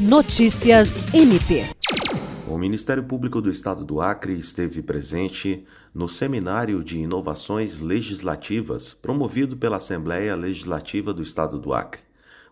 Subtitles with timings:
[0.00, 1.66] Notícias MP.
[2.48, 5.62] O Ministério Público do Estado do Acre esteve presente
[5.94, 12.00] no Seminário de Inovações Legislativas promovido pela Assembleia Legislativa do Estado do Acre.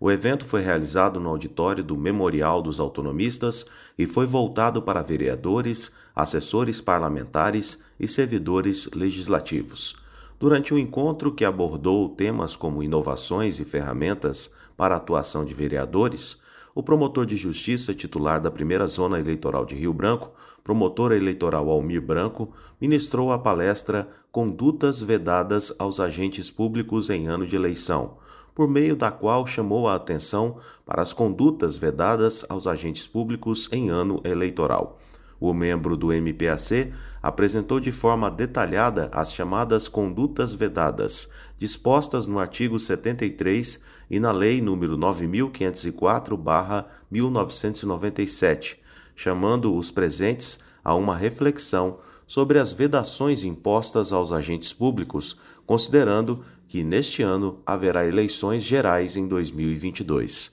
[0.00, 3.64] O evento foi realizado no auditório do Memorial dos Autonomistas
[3.96, 9.94] e foi voltado para vereadores, assessores parlamentares e servidores legislativos.
[10.36, 16.44] Durante o encontro, que abordou temas como inovações e ferramentas para a atuação de vereadores,
[16.76, 20.30] o promotor de justiça titular da primeira zona eleitoral de Rio Branco,
[20.62, 27.56] promotor eleitoral Almir Branco, ministrou a palestra Condutas Vedadas aos Agentes Públicos em Ano de
[27.56, 28.18] Eleição,
[28.54, 33.88] por meio da qual chamou a atenção para as condutas vedadas aos agentes públicos em
[33.88, 34.98] ano eleitoral.
[35.38, 41.28] O membro do MPAC apresentou de forma detalhada as chamadas condutas vedadas,
[41.58, 44.96] dispostas no artigo 73 e na Lei nº
[47.10, 48.76] 9504/1997,
[49.14, 56.82] chamando os presentes a uma reflexão sobre as vedações impostas aos agentes públicos, considerando que
[56.82, 60.52] neste ano haverá eleições gerais em 2022.